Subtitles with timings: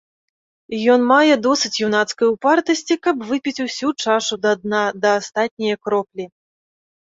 [0.93, 6.25] Ён мае досыць юнацкай упартасці, каб выпіць усю чашу да дна, да астатняе кроплі!